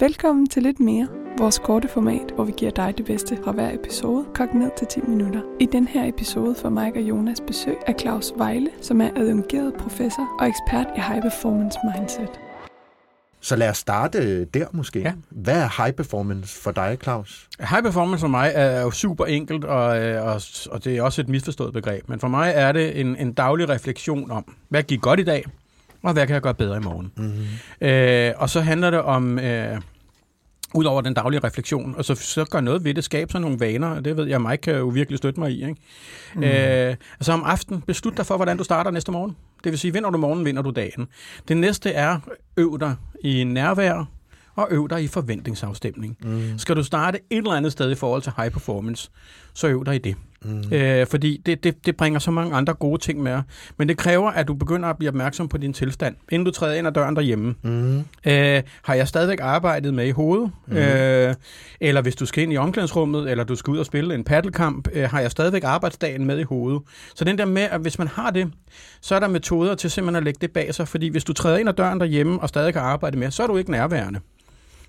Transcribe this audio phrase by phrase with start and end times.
[0.00, 1.08] Velkommen til lidt mere,
[1.38, 4.86] vores korte format, hvor vi giver dig det bedste fra hver episode, kogt ned til
[4.86, 5.42] 10 minutter.
[5.60, 9.74] I den her episode får Mike og Jonas besøg af Claus Vejle, som er adjungeret
[9.74, 12.40] professor og ekspert i high performance mindset.
[13.40, 15.00] Så lad os starte der måske.
[15.00, 15.12] Ja.
[15.30, 17.48] Hvad er high performance for dig, Claus?
[17.60, 21.20] High performance for mig er jo super enkelt, og, øh, og, og det er også
[21.20, 22.08] et misforstået begreb.
[22.08, 25.44] Men for mig er det en, en daglig refleksion om, hvad gik godt i dag,
[26.06, 27.12] og hvad kan jeg gøre bedre i morgen.
[27.16, 27.88] Mm-hmm.
[27.88, 29.38] Øh, og så handler det om...
[29.38, 29.80] Øh,
[30.74, 33.88] Udover den daglige refleksion, og så, så gør noget ved det, skabe sådan nogle vaner,
[33.88, 35.54] og det ved jeg, Mike kan jo virkelig støtte mig i.
[35.54, 35.76] Ikke?
[36.34, 36.42] Mm.
[36.42, 39.36] Øh, altså om aftenen, beslut dig for, hvordan du starter næste morgen.
[39.64, 41.06] Det vil sige, vinder du morgen, vinder du dagen.
[41.48, 42.18] Det næste er,
[42.56, 44.04] øv dig i nærvær,
[44.54, 46.16] og øv dig i forventningsafstemning.
[46.24, 46.58] Mm.
[46.58, 49.10] Skal du starte et eller andet sted i forhold til high performance,
[49.54, 50.16] så øv dig i det.
[50.44, 50.72] Mm.
[50.72, 53.42] Øh, fordi det, det, det bringer så mange andre gode ting med.
[53.76, 56.74] Men det kræver, at du begynder at blive opmærksom på din tilstand, inden du træder
[56.74, 57.54] ind ad døren derhjemme.
[57.62, 57.98] Mm.
[58.26, 60.50] Øh, har jeg stadigvæk arbejdet med i hovedet?
[60.66, 60.76] Mm.
[60.76, 61.34] Øh,
[61.80, 64.88] eller hvis du skal ind i omklædningsrummet, eller du skal ud og spille en paddelkamp,
[64.92, 66.82] øh, har jeg stadigvæk arbejdsdagen med i hovedet?
[67.14, 68.52] Så den der med, at hvis man har det,
[69.00, 70.88] så er der metoder til simpelthen at lægge det bag sig.
[70.88, 73.46] Fordi hvis du træder ind ad døren derhjemme og stadig kan arbejde med, så er
[73.46, 74.20] du ikke nærværende.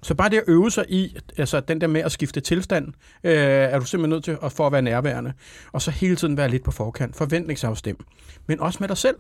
[0.02, 2.88] Så bare det at øve sig i, altså den der med at skifte tilstand,
[3.24, 5.34] øh, er du simpelthen nødt til at, for at være nærværende.
[5.72, 7.98] Og så hele tiden være lidt på forkant, forventningsafstem.
[8.48, 9.16] Men også med dig selv.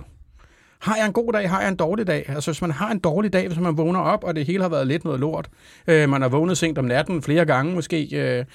[0.79, 2.29] Har jeg en god dag, har jeg en dårlig dag?
[2.29, 4.69] Altså hvis man har en dårlig dag, hvis man vågner op, og det hele har
[4.69, 5.49] været lidt noget lort,
[5.88, 8.45] øh, man har vågnet sent om natten flere gange måske, øh,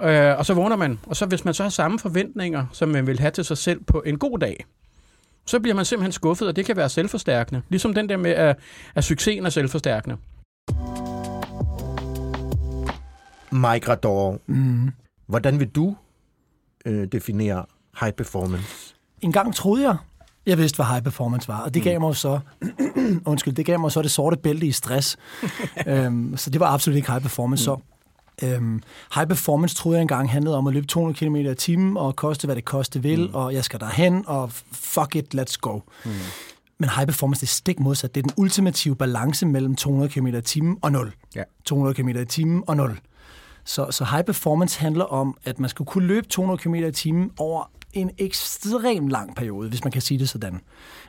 [0.00, 0.98] øh, og så vågner man.
[1.06, 3.84] Og så hvis man så har samme forventninger, som man vil have til sig selv
[3.84, 4.64] på en god dag,
[5.46, 7.62] så bliver man simpelthen skuffet, og det kan være selvforstærkende.
[7.68, 8.58] Ligesom den der med, at,
[8.94, 10.16] at succesen er selvforstærkende.
[13.52, 14.90] Mike Rador, mm.
[15.26, 15.96] hvordan vil du
[16.86, 17.64] øh, definere
[18.00, 18.94] high performance?
[19.20, 19.96] En gang troede jeg,
[20.46, 22.40] jeg vidste, hvad high performance var, og det gav mig så,
[23.30, 25.16] undskyld, det gav mig så det sorte bælte i stress.
[25.86, 27.70] øhm, så det var absolut ikke high performance.
[27.70, 27.76] Mm.
[28.40, 28.82] Så øhm,
[29.14, 32.46] high performance troede jeg engang handlede om at løbe 200 km i timen, og koste,
[32.46, 33.34] hvad det koste vil, mm.
[33.34, 35.80] og jeg skal derhen, og fuck it, let's go.
[36.04, 36.10] Mm.
[36.78, 38.14] Men high performance, det er stik modsat.
[38.14, 41.12] Det er den ultimative balance mellem 200 km i timen og 0.
[41.34, 41.42] Ja.
[41.64, 42.98] 200 km i timen og 0.
[43.68, 47.30] Så, så high performance handler om, at man skal kunne løbe 200 km i timen
[47.38, 50.60] over en ekstremt lang periode, hvis man kan sige det sådan.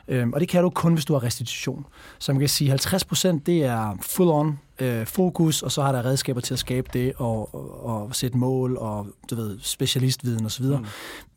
[0.08, 1.86] Øhm, og det kan du kun, hvis du har restitution.
[2.20, 6.06] Så man kan sige, at 50% det er full-on øh, fokus, og så har der
[6.06, 10.66] redskaber til at skabe det, og, og, og sætte mål, og du ved, specialistviden osv.
[10.66, 10.86] Mm.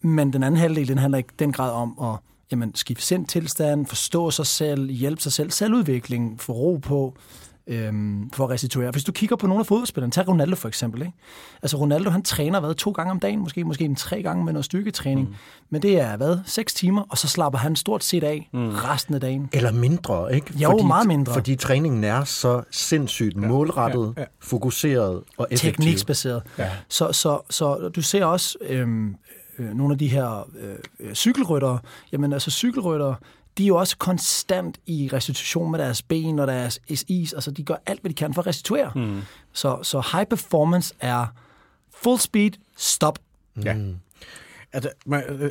[0.08, 2.18] Men den anden halvdel, den handler ikke den grad om at
[2.52, 7.16] jamen, skifte sind tilstand, forstå sig selv, hjælpe sig selv, selvudvikling, få ro på,
[7.66, 8.90] øhm, for at restituere.
[8.90, 11.02] Hvis du kigger på nogle af fodboldspillerne, tag Ronaldo for eksempel.
[11.02, 11.12] Ikke?
[11.62, 14.52] Altså Ronaldo, han træner hvad, to gange om dagen, måske, måske en tre gange med
[14.52, 15.28] noget styrketræning.
[15.28, 15.34] Mm.
[15.70, 18.68] Men det er hvad, seks timer, og så slapper han stort set af mm.
[18.68, 19.48] resten af dagen.
[19.52, 20.52] Eller mindre, ikke?
[20.58, 21.32] Jo, fordi, meget mindre.
[21.32, 23.48] Fordi træningen er så sindssygt ja.
[23.48, 24.20] målrettet, ja.
[24.20, 24.26] Ja.
[24.40, 25.72] fokuseret og effektiv.
[25.72, 26.42] Tekniksbaseret.
[26.58, 26.70] Ja.
[26.88, 29.16] Så, så, så du ser også øhm,
[29.58, 30.48] øh, nogle af de her
[31.00, 31.78] øh, cykelryttere.
[32.12, 33.14] Jamen altså cykelryttere,
[33.58, 37.32] de er jo også konstant i restitution med deres ben og deres is.
[37.32, 38.92] Altså, de gør alt, hvad de kan for at restituere.
[38.94, 39.20] Mm.
[39.52, 41.26] Så, så high performance er
[41.94, 43.18] full speed, stop.
[43.64, 43.74] Ja.
[43.74, 43.94] Mm.
[44.74, 44.90] Altså,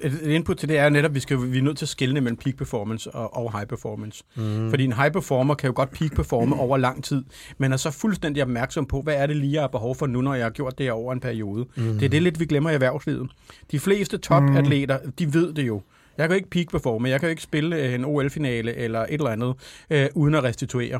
[0.03, 2.13] et input til det er netop, at vi, skal, vi er nødt til at skille
[2.13, 4.23] mellem peak performance og, og high performance.
[4.35, 4.69] Mm.
[4.69, 7.23] Fordi en high performer kan jo godt peak performe over lang tid,
[7.57, 10.21] men er så fuldstændig opmærksom på, hvad er det lige, jeg har behov for nu,
[10.21, 11.65] når jeg har gjort det over en periode.
[11.75, 11.93] Mm.
[11.93, 13.31] Det er det lidt, vi glemmer i erhvervslivet.
[13.71, 15.11] De fleste topatleter, mm.
[15.11, 15.81] de ved det jo.
[16.21, 19.29] Jeg kan ikke peak performe, jeg kan ikke spille øh, en OL-finale eller et eller
[19.29, 19.53] andet,
[19.89, 20.99] øh, uden at restituere.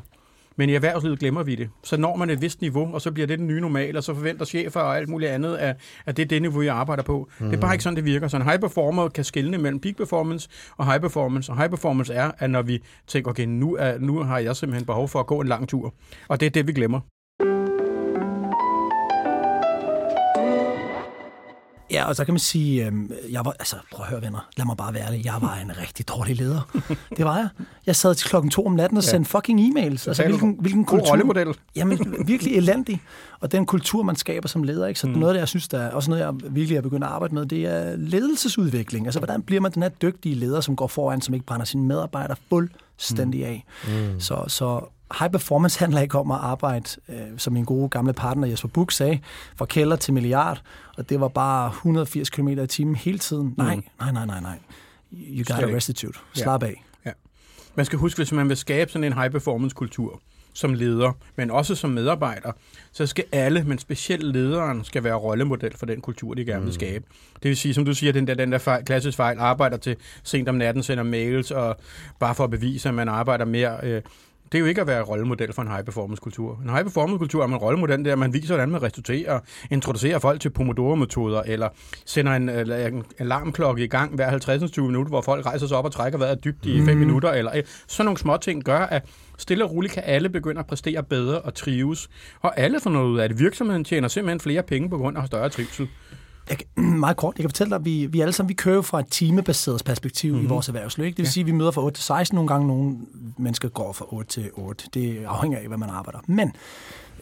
[0.56, 1.70] Men i erhvervslivet glemmer vi det.
[1.84, 4.14] Så når man et vist niveau, og så bliver det den nye normal, og så
[4.14, 5.76] forventer chefer og alt muligt andet, at,
[6.06, 7.30] at det er det niveau, jeg arbejder på.
[7.40, 7.46] Mm.
[7.46, 8.28] Det er bare ikke sådan, det virker.
[8.28, 11.52] Så en high performer kan skille mellem peak performance og high performance.
[11.52, 14.86] Og high performance er, at når vi tænker, okay, nu, er, nu har jeg simpelthen
[14.86, 15.94] behov for at gå en lang tur.
[16.28, 17.00] Og det er det, vi glemmer.
[21.92, 22.94] Ja, og så kan man sige, øh,
[23.32, 25.72] jeg var, altså prøv at høre venner, lad mig bare være ærlig, jeg var en
[25.78, 26.80] rigtig dårlig leder.
[27.18, 27.48] Det var jeg.
[27.86, 30.08] Jeg sad til klokken to om natten og sendte fucking e-mails.
[30.08, 31.48] Altså, hvilken, hvilken kultur, rollemodel.
[31.76, 33.02] Jamen, virkelig elendig.
[33.40, 35.00] Og den kultur, man skaber som leder, ikke?
[35.00, 35.14] så Mm.
[35.14, 37.34] noget af det, jeg synes, der er også noget, jeg virkelig er begyndt at arbejde
[37.36, 39.08] med, det er ledelsesudvikling.
[39.08, 41.84] Altså, hvordan bliver man den her dygtige leder, som går foran, som ikke brænder sine
[41.84, 43.66] medarbejdere fuldstændig af.
[43.88, 44.20] Mm.
[44.20, 44.82] Så, så
[45.20, 48.98] high performance handler ikke om at arbejde, øh, som min gode gamle partner Jesper Buch
[48.98, 49.20] sagde,
[49.56, 50.62] fra kælder til milliard,
[50.98, 53.54] og det var bare 180 km i timen hele tiden.
[53.58, 54.60] Nej, nej, nej, nej, nej.
[55.14, 56.20] You got Slet restitute.
[56.36, 56.42] Ja.
[56.42, 56.84] Slap af.
[57.76, 60.22] Man skal huske, hvis man vil skabe sådan en high-performance-kultur
[60.54, 62.52] som leder, men også som medarbejder,
[62.92, 66.74] så skal alle, men specielt lederen, skal være rollemodel for den kultur, de gerne vil
[66.74, 67.06] skabe.
[67.34, 69.96] Det vil sige, som du siger, den der, den der fejl, klassisk fejl, arbejder til
[70.24, 71.78] sent om natten, sender mails, og
[72.20, 73.80] bare for at bevise, at man arbejder mere.
[73.84, 74.02] Øh,
[74.52, 76.60] det er jo ikke at være rollemodel for en high-performance-kultur.
[76.64, 79.40] En high-performance-kultur er man rollemodel, der man viser, hvordan man restituerer,
[79.72, 81.70] introducerer folk til Pomodoro-metoder, eller
[82.06, 85.86] sender en, eller en alarmklokke i gang hver 50 minutter, hvor folk rejser sig op
[85.86, 89.06] og trækker vejret dybt i 5 minutter, eller øh, sådan nogle små ting gør, at
[89.38, 92.10] stille og roligt kan alle begynde at præstere bedre og trives.
[92.42, 93.40] Og alle får noget ud af det.
[93.40, 95.88] Virksomheden tjener simpelthen flere penge på grund af større trivsel.
[96.50, 98.76] Jeg kan, meget kort, jeg kan fortælle dig, at vi, vi alle sammen vi kører
[98.76, 100.46] jo fra et timebaseret perspektiv mm-hmm.
[100.46, 101.06] i vores erhvervsliv.
[101.06, 101.18] Ikke?
[101.18, 101.32] Det vil ja.
[101.32, 102.98] sige, at vi møder fra 8 til 16 nogle gange, nogle
[103.38, 104.86] mennesker går fra 8 til 8.
[104.94, 106.20] Det afhænger af, hvad man arbejder.
[106.28, 106.52] Men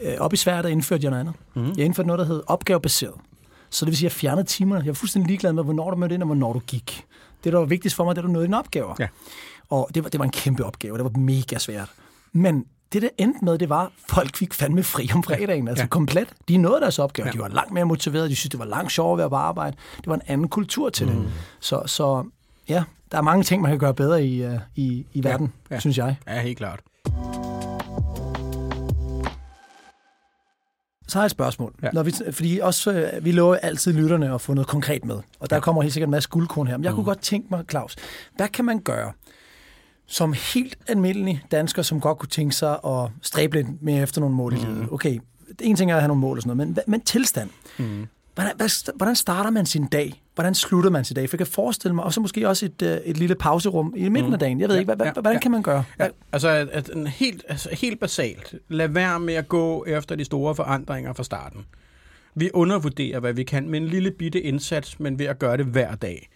[0.01, 1.35] øh, op i Sverige, der indførte jeg noget andet.
[1.55, 1.73] Mm-hmm.
[1.77, 3.13] Jeg indførte noget, der hed opgavebaseret.
[3.69, 4.83] Så det vil sige, at jeg fjernede timerne.
[4.83, 7.05] Jeg var fuldstændig ligeglad med, hvornår du mødte ind, og hvornår du gik.
[7.43, 8.95] Det, der var vigtigst for mig, det var, at du nåede dine opgaver.
[8.99, 9.07] Ja.
[9.69, 11.89] Og det var, det var en kæmpe opgave, det var mega svært.
[12.33, 15.83] Men det, der endte med, det var, at folk fik fandme fri om fredagen, altså
[15.83, 15.87] Ja.
[15.87, 16.27] komplet.
[16.47, 17.31] De nåede deres opgave, Ja.
[17.31, 19.77] de var langt mere motiverede, de synes, det var langt sjovere at være på arbejde.
[19.97, 21.13] Det var en anden kultur til mm.
[21.13, 21.31] det.
[21.59, 22.23] Så, så
[22.69, 25.75] ja, der er mange ting, man kan gøre bedre i, uh, i, i verden, Ja.
[25.75, 25.79] ja.
[25.79, 26.15] synes jeg.
[26.27, 26.79] Ja, helt klart.
[31.07, 31.73] Så har jeg et spørgsmål.
[31.81, 31.87] Ja.
[31.87, 31.91] Ja.
[31.93, 35.15] Når vi, fordi også, øh, vi lover altid lytterne at få noget konkret med.
[35.39, 35.59] Og der ja.
[35.59, 36.77] kommer helt sikkert en masse guldkorn her.
[36.77, 36.95] Men jeg mm.
[36.95, 37.95] kunne godt tænke mig, Claus,
[38.35, 39.11] hvad kan man gøre
[40.09, 44.35] som helt almindelig dansker, som godt kunne tænke sig at stræbe lidt mere efter nogle
[44.35, 44.87] mål i livet?
[44.91, 45.19] Okay,
[45.61, 47.49] en ting er at have nogle mål og sådan noget, men, men tilstand.
[47.77, 48.07] Mm.
[48.35, 50.23] Hvordan, hvad, hvordan starter man sin dag?
[50.35, 51.29] Hvordan slutter man sin dag?
[51.29, 54.09] For jeg kan forestille mig, og så måske også et, øh, et lille pauserum i
[54.09, 54.59] midten af dagen.
[54.59, 55.39] Jeg ved Ja, ikke, hvad, ja, hvordan ja.
[55.39, 55.83] kan man gøre?
[55.99, 58.55] Ja, altså, at, at en helt, altså helt basalt.
[58.69, 61.65] Lad være med at gå efter de store forandringer fra starten.
[62.35, 65.65] Vi undervurderer, hvad vi kan med en lille bitte indsats, men ved at gøre det
[65.65, 66.29] hver dag.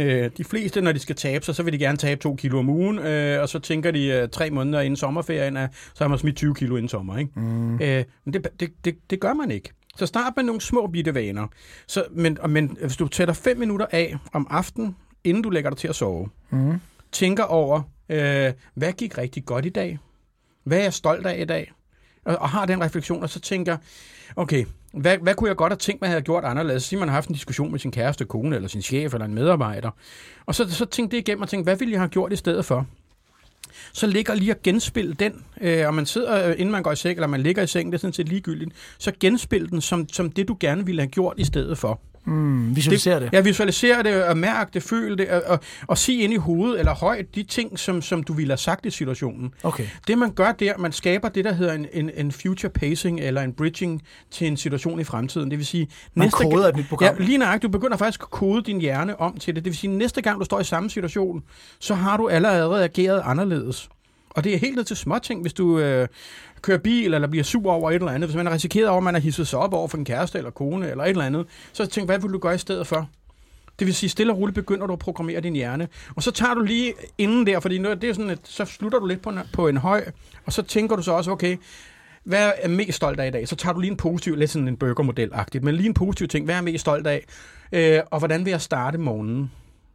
[0.00, 2.58] Øh, de fleste, når de skal tabe sig, så vil de gerne tabe to kilo
[2.58, 6.08] om ugen, øh, og så tænker de øh, tre måneder inden sommerferien, at så har
[6.08, 7.18] man smidt 20 kilo inden sommer.
[7.18, 7.40] Ikke?
[7.40, 7.80] Mm.
[7.80, 9.70] Øh, men det, det, det, det gør man ikke.
[9.96, 11.46] Så start med nogle små bitte vaner.
[11.86, 15.78] Så, men, men hvis du sætter fem minutter af om aftenen, inden du lægger dig
[15.78, 16.80] til at sove, mm.
[17.12, 19.98] tænker over, øh, hvad gik rigtig godt i dag?
[20.64, 21.72] Hvad er jeg stolt af i dag?
[22.24, 23.76] Og, og har den refleksion, og så tænker,
[24.36, 26.82] okay, hvad, hvad kunne jeg godt have tænkt mig, at jeg havde gjort anderledes?
[26.82, 29.34] Sige, man har haft en diskussion med sin kæreste, kone, eller sin chef, eller en
[29.34, 29.90] medarbejder.
[30.46, 32.64] Og så, så tænkte det igennem og tænkte, hvad ville jeg have gjort i stedet
[32.64, 32.86] for?
[33.92, 36.96] Så ligger lige at genspille den, øh, og man sidder, øh, inden man går i
[36.96, 40.08] seng, eller man ligger i sengen, det er sådan set ligegyldigt, så genspil den som,
[40.08, 42.00] som det, du gerne ville have gjort i stedet for.
[42.24, 43.30] Mm, visualiser det.
[43.32, 46.78] Ja, visualisere det, og mærke det, føle det, og, og, og sige ind i hovedet
[46.78, 49.54] eller højt de ting, som, som du ville have sagt i situationen.
[49.62, 49.86] Okay.
[50.06, 53.42] Det man gør der, man skaber det, der hedder en, en, en future pacing, eller
[53.42, 55.50] en bridging til en situation i fremtiden.
[55.50, 55.88] Det vil sige...
[56.14, 57.16] Man koder et nyt program.
[57.18, 57.72] Ja, lige nøjagtigt.
[57.72, 59.64] Du begynder faktisk at kode din hjerne om til det.
[59.64, 61.42] Det vil sige, næste gang du står i samme situation,
[61.78, 63.88] så har du allerede ageret anderledes.
[64.30, 66.08] Og det er helt ned til småting, hvis du øh,
[66.62, 68.28] kører bil, eller bliver sur over et eller andet.
[68.28, 70.38] Hvis man er risikeret over, at man har hisset sig op over for en kæreste
[70.38, 73.08] eller kone, eller et eller andet, så tænk, hvad vil du gøre i stedet for?
[73.78, 75.88] Det vil sige, stille og roligt begynder du at programmere din hjerne.
[76.16, 79.06] Og så tager du lige inden der, fordi det er sådan, at så slutter du
[79.06, 80.04] lidt på en, på en høj,
[80.46, 81.56] og så tænker du så også, okay,
[82.24, 83.48] hvad er jeg mest stolt af i dag?
[83.48, 86.44] Så tager du lige en positiv, lidt sådan en burgermodel-agtigt, men lige en positiv ting,
[86.44, 87.24] hvad er jeg mest stolt af?
[87.72, 89.50] Øh, og hvordan vil jeg starte morgenen?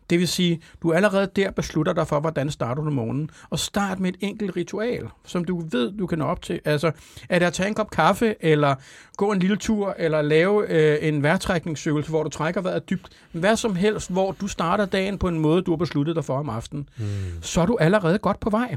[0.09, 3.29] Det vil sige, du allerede der beslutter dig for, hvordan starter du morgenen.
[3.49, 6.59] Og start med et enkelt ritual, som du ved, du kan nå op til.
[6.65, 6.91] Altså,
[7.29, 8.75] er det at tage en kop kaffe, eller
[9.17, 13.09] gå en lille tur, eller lave øh, en vejrtrækningsøvelse, hvor du trækker vejret dybt.
[13.31, 16.39] Hvad som helst, hvor du starter dagen på en måde, du har besluttet dig for
[16.39, 16.89] om aftenen.
[16.97, 17.05] Mm.
[17.41, 18.75] Så er du allerede godt på vej.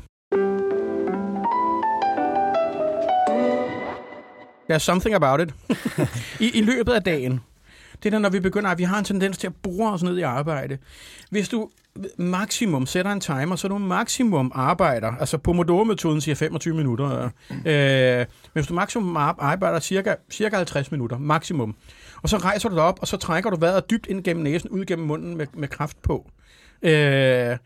[4.71, 5.55] There's something about it.
[6.47, 7.41] I, I løbet af dagen,
[8.02, 10.19] det er når vi begynder, at vi har en tendens til at bore os ned
[10.19, 10.78] i arbejde.
[11.31, 11.71] Hvis du
[12.17, 17.31] maksimum sætter en timer, så du maksimum arbejder, altså Pomodoro-metoden siger 25 minutter,
[17.67, 21.75] øh, men hvis du maksimum ar- arbejder cirka, cirka 50 minutter, maksimum,
[22.23, 24.71] og så rejser du dig op, og så trækker du vejret dybt ind gennem næsen,
[24.71, 26.31] ud gennem munden med, med kraft på.
[26.83, 27.57] Øh,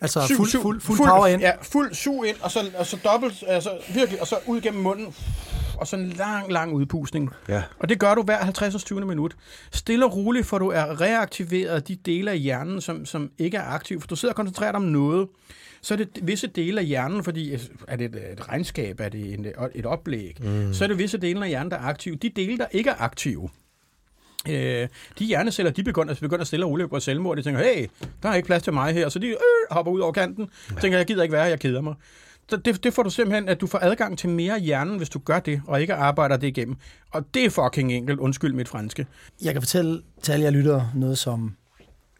[0.00, 1.40] Altså Sug, fuld, sug, fuld, fuld power ind.
[1.40, 4.82] Ja, fuld sug ind, og så, og så dobbelt, altså virkelig, og så ud gennem
[4.82, 5.14] munden.
[5.78, 7.30] Og så en lang, lang udpustning.
[7.48, 7.62] Ja.
[7.78, 9.36] Og det gør du hver 50 20 minut.
[9.72, 13.62] Stille og roligt, for du er reaktiveret de dele af hjernen, som, som ikke er
[13.62, 14.00] aktive.
[14.00, 15.28] For du sidder og koncentrerer dig om noget,
[15.80, 19.08] så er det visse dele af hjernen, fordi øh, er det et, et regnskab, er
[19.08, 20.74] det en, et oplæg, mm.
[20.74, 22.16] så er det visse dele af hjernen, der er aktive.
[22.16, 23.48] De dele, der ikke er aktive,
[24.48, 27.36] øh, de hjerneceller, de begynder, begynder stille og roligt på selvmord.
[27.36, 27.86] De tænker, hey,
[28.22, 29.08] der er ikke plads til mig her.
[29.08, 29.36] Så de øh,
[29.70, 30.50] hopper ud over kanten.
[30.70, 30.80] Ja.
[30.80, 31.94] Tænker, jeg gider ikke være her, jeg keder mig.
[32.50, 35.40] Det, det får du simpelthen, at du får adgang til mere hjernen, hvis du gør
[35.40, 36.76] det, og ikke arbejder det igennem.
[37.10, 38.18] Og det er fucking enkelt.
[38.18, 39.06] Undskyld mit franske.
[39.42, 41.56] Jeg kan fortælle til alle jer lytter noget, som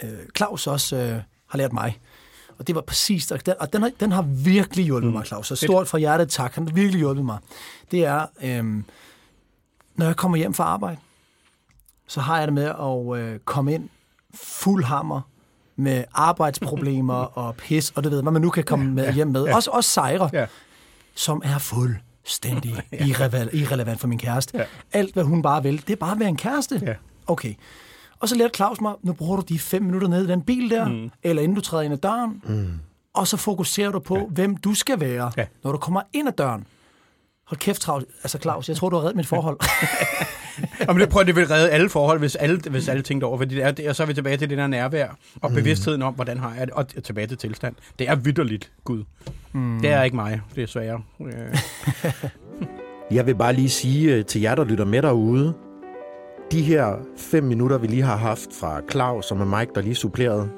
[0.03, 2.01] øh, Claus også øh, har lært mig.
[2.59, 5.17] Og det var præcis, og den, og den, har, den har virkelig hjulpet mm.
[5.17, 5.47] mig, Claus.
[5.47, 7.39] Så stort fra hjertet tak, han har virkelig hjulpet mig.
[7.91, 8.83] Det er, øh,
[9.95, 10.97] når jeg kommer hjem fra arbejde,
[12.07, 13.89] så har jeg det med at øh, komme ind
[14.35, 15.21] fuld hammer
[15.79, 19.45] med arbejdsproblemer og pis, og det ved hvad man nu kan komme med hjem med.
[19.45, 19.55] Ja.
[19.55, 20.47] Også, også sejre, ja.
[21.15, 23.07] som er fuldstændig ja.
[23.07, 24.59] irrelevant, irrelevant for min kæreste.
[24.59, 24.65] Ja.
[24.93, 26.83] Alt, hvad hun bare vil, det er bare at være en kæreste.
[26.87, 26.95] Ja.
[27.27, 27.55] Okay.
[28.21, 30.71] Og så lærte Claus mig, nu bruger du de fem minutter ned i den bil
[30.71, 31.11] der, mm.
[31.23, 32.71] eller inden du træder ind ad døren, mm.
[33.15, 34.25] og så fokuserer du på, ja.
[34.25, 35.47] hvem du skal være, ja.
[35.65, 36.67] når du kommer ind ad døren.
[37.49, 38.05] Hold kæft, Claus.
[38.23, 39.59] Altså, Claus, jeg tror, du har reddet mit forhold.
[40.89, 43.55] Jamen, det, prøver, det vil redde alle forhold, hvis alle, hvis alle tænkte over, fordi
[43.55, 45.09] det er, det, og så er vi tilbage til det der nærvær,
[45.43, 45.57] og mm.
[45.57, 47.75] bevidstheden om, hvordan har jeg det, og tilbage til tilstand.
[47.99, 49.05] Det er vidderligt, Gud.
[49.53, 49.81] Mm.
[49.81, 51.03] Det er ikke mig, det er svære.
[53.17, 55.55] jeg vil bare lige sige øh, til jer, der lytter med derude,
[56.53, 59.95] de her fem minutter, vi lige har haft fra Claus og med Mike, der lige
[59.95, 60.51] supplerede,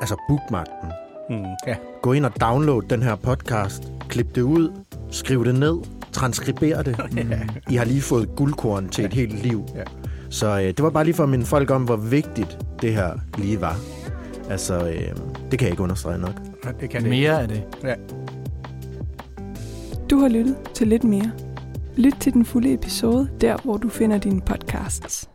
[0.00, 0.92] altså bookmark den.
[1.38, 1.76] Mm, ja.
[2.02, 4.72] Gå ind og download den her podcast, klip det ud,
[5.10, 5.78] skriv det ned,
[6.12, 6.96] transkriber det.
[7.70, 9.64] I har lige fået guldkorn til et helt liv.
[9.74, 9.82] Ja.
[10.30, 13.12] Så øh, det var bare lige for at minde folk om, hvor vigtigt det her
[13.38, 13.76] lige var.
[14.50, 15.16] Altså, øh,
[15.50, 16.40] det kan jeg ikke understrege nok.
[16.64, 17.62] Ja, det kan det Mere af det.
[17.84, 17.94] Ja.
[20.10, 21.30] Du har lyttet til lidt mere.
[21.96, 25.30] Lyt til den fulde episode, der hvor du finder dine podcasts.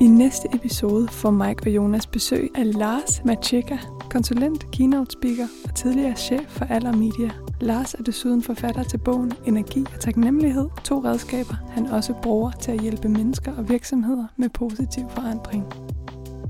[0.00, 3.76] I næste episode får Mike og Jonas besøg af Lars Macheka,
[4.10, 7.30] konsulent, keynote speaker og tidligere chef for Aller Media.
[7.60, 12.72] Lars er desuden forfatter til bogen Energi og Taknemmelighed, to redskaber, han også bruger til
[12.72, 15.64] at hjælpe mennesker og virksomheder med positiv forandring.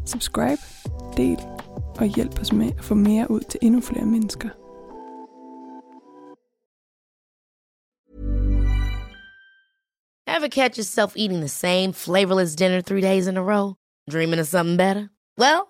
[0.06, 0.62] Subscribe,
[1.16, 1.38] del
[1.98, 4.48] og hjælp os med at få mere ud til endnu flere mennesker.
[10.36, 13.74] Ever catch yourself eating the same flavorless dinner three days in a row?
[14.10, 15.08] Dreaming of something better?
[15.38, 15.69] Well,